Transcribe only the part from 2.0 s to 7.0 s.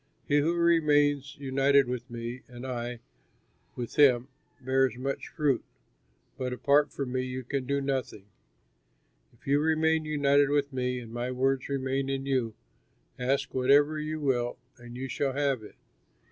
me and I with him bears much fruit, but apart